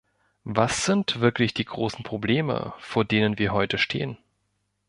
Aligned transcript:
Was 0.45 0.85
sind 0.85 1.19
wirklich 1.19 1.53
die 1.53 1.63
großen 1.63 2.01
Probleme, 2.03 2.73
vor 2.79 3.05
denen 3.05 3.37
wir 3.37 3.53
heute 3.53 3.77
stehen? 3.77 4.17